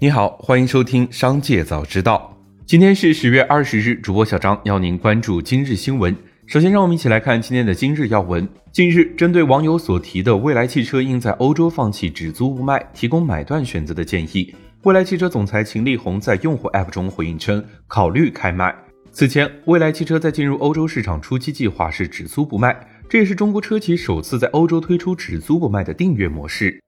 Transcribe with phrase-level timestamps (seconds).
[0.00, 2.32] 你好，欢迎收听《商界早知道》。
[2.64, 6.14] 今天是十月二十日，主播小张邀您关注今日新闻。
[6.46, 8.48] 首先，让我们一起来看今天的今日要闻。
[8.70, 18.72] 近日，针对网友所提的未来汽车应在欧洲放弃只租不卖，提供买断选择的建议，未来汽车总裁秦力红在用户 App 中回应称，考虑开卖。
[19.10, 26.80] 此前，未来汽车在进入欧洲市场初期计划是只租不卖，这也是中国车企首次在欧洲推出只租不卖的订阅模式。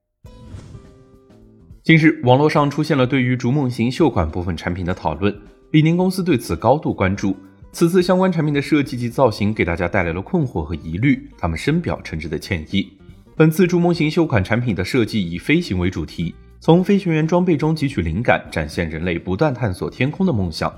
[1.82, 5.34] 近日，网络上出现了对于逐梦行秀款部分产品的讨论，
[5.70, 7.34] 李宁公司对此高度关注。
[7.72, 12.86] 此次相关产品的设计及造型给大家带来了困惑和疑虑，他们深表诚挚的歉意。
[13.34, 20.70] 本次逐梦行秀款产品的设计以飞行为主题，从飞行员装备中汲取灵感，展现人类不断探索天空的梦想。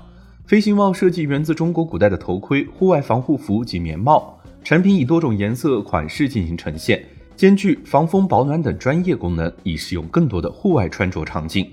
[0.45, 7.03] 飞行帽设计源自中国古代的头盔、户外防护服及棉帽，产品以多种颜色款式进行呈现，
[7.35, 11.67] 兼具防风保暖等专业功能，以适用更多的户外穿着场景。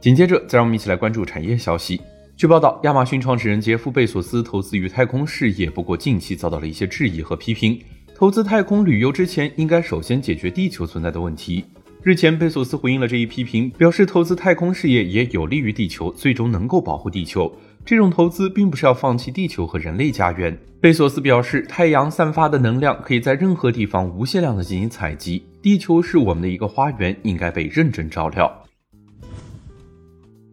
[0.00, 2.00] 紧接着，再让我们一起来关注产业消息。
[2.36, 7.80] 据报道，亚马逊创始人杰夫·贝索斯投资于太空事业，不过近期遭到了一些质疑和批评。
[8.14, 11.64] 投资太空旅游之前，应该首先解决地球存在的问题。
[12.02, 17.52] 日前，贝索斯回应了这一批评，表示投资太空事业也有利于地球，最终能够保护地球。
[17.86, 20.58] 这种投资并不是要放弃地球和人类家园。
[20.80, 28.52] 贝索斯表示，太阳散发的能量可以在任何地方无限量的进行采集，地球是我们的一个花园，应该被认真照料。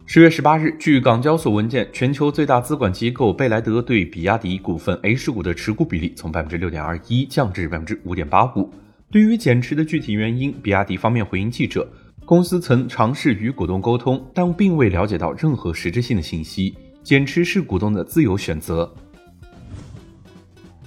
[0.05, 8.71] 十月十八日，据港交所文件，全球最大资管机构贝莱德对比亚迪股份 H 股的持股比例从百分之六点二一降至百分之五点八五。
[9.09, 11.91] 对于减持的具体原因，比亚迪方面回应记者，
[12.25, 16.75] 公司曾尝试与股东沟通，但并未了解到任何实质性的信息。
[17.03, 18.91] 减持是股东的自由选择。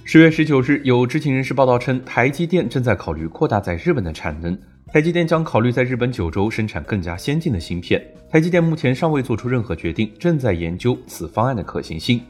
[0.03, 4.57] 十月十九日，有知情人士报道称，台积电正在考虑扩大在日本的产能。
[4.87, 8.01] 台积电将考虑在日本九州生产更加先进的芯片。
[8.31, 12.21] 台积电目前尚未做出任何决定，正在研究此方案的可行性。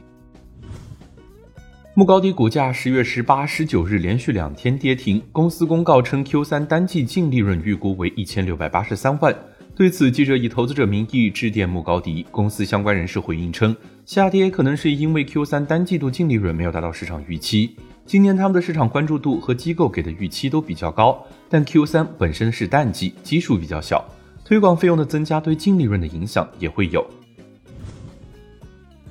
[1.94, 5.22] 慕高迪股价十月十八、十九日连续两天跌停。
[5.32, 9.34] 公司公告称，Q 三单季净利润预估为一千六百八十三万。
[9.78, 17.76] 对此，记者以投资者名义致电慕高迪，公司相关人士回应称，下跌可能是因为 Q 三单季度净利润没有达到市场预期。
[18.04, 24.04] 今年他们的市场关注度和机构给的预期都比较高，但 Q 三本身是淡季，基数比较小，
[24.44, 27.06] 推广费用的增加对净利润的影响也会有。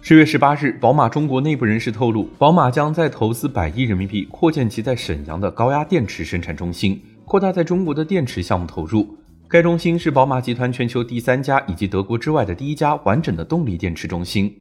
[0.01, 9.17] 十月十八日，宝马中国内部人士透露，宝马将在投资百亿人民币扩建其在沈阳的高压电池生产中心，扩大在中国的电池项目投入。
[9.49, 14.53] 该中心是宝马集团全球第三家以及德国之外的第一家完整的动力电池中心。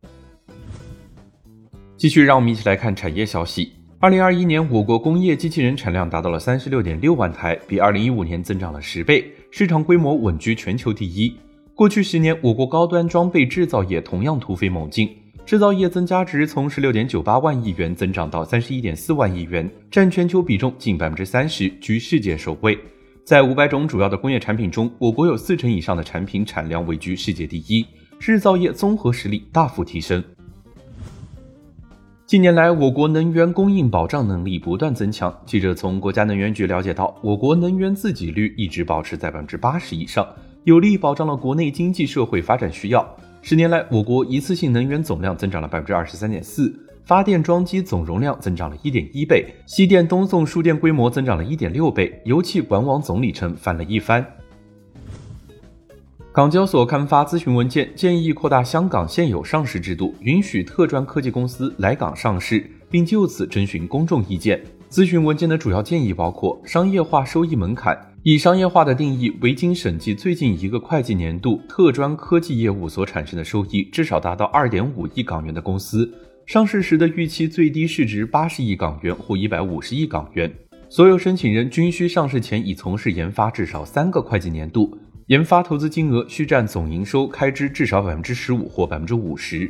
[1.97, 3.73] 继续，让我们一起来看产业消息。
[3.99, 11.35] 二零二一年，我国工业机器人产量达到了三十六点六万台，比二零一五年增长了十倍，市场规模稳居全球第一。
[11.75, 15.11] 过去十年，我国高端装备制造业同样突飞猛进，
[15.45, 22.79] 制造业增加值从十六点九八万亿元增长到三十一点四万亿元，占全球比重近百分之三十，居世界首位。
[23.27, 27.85] 在五百种主要的工业产品中，我国有四成以上的产品产量位居世界第一，
[28.21, 30.23] 制造业综合实力大幅提升。
[32.25, 35.37] 近年来，我国能源供应保障能力不断增强。
[35.45, 40.25] 记者从国家能源局了解到，我国能源自给率一直保持在百分之八十以上，
[40.63, 43.05] 有力保障了国内经济社会发展需要。
[43.43, 46.73] 十年来，我国一次性能源总量增长了百分之二十三点四，
[47.07, 54.27] 发电装机总容量增长了一点一倍，西电东送输电规模增长了一点六倍，油气管网总里程翻了一番。
[56.33, 64.61] 港交所刊发咨询文件，建议扩大香港现有上市制度，允许特专科技公司来港上市，并就此征询公众意见。
[64.91, 76.13] 咨询文件的主要建议包括：商业化收益门槛，以商业化的定义为经审计最近一个会计年度特专科技业务所产生的收益至少达到二点五亿港元的公司，
[76.47, 80.49] 上市时的预期最低市值八十亿港元或一百五十亿港元。
[80.89, 84.97] 所有申请人均需上市前已从事研发至少三个会计年度。
[85.27, 89.69] 研发投资金额需占总营收开支至少百分之十五或百分之五十。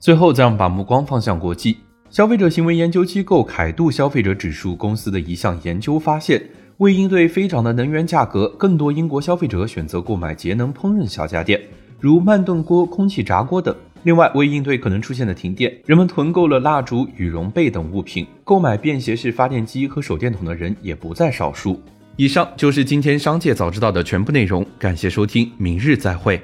[0.00, 1.76] 最后，再把目光放向国际，
[2.08, 6.42] 消费者行为研究机构凯度消费者指数公司的一项研究发现，
[6.78, 11.60] 为应对飞涨的能源价格，更多英国消费者选择购买节能烹饪小家电，
[12.00, 13.76] 如慢炖锅、空气炸锅等。
[14.04, 21.80] 另外，为应对可能出现的停电，人们囤购了蜡烛、羽绒被等物品，购买便携式发电机和手电筒的人也不在少数。
[22.16, 26.40] 以上就是今天商界早知道的全部内容，感谢收听，明日再会。